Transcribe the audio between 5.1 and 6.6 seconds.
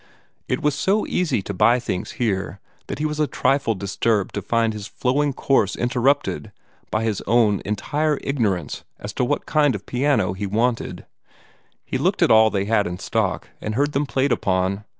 course interrupted